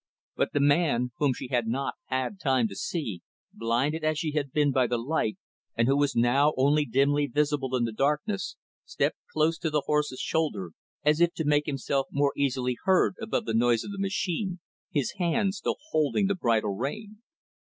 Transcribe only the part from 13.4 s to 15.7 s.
the noise of the machine, his hand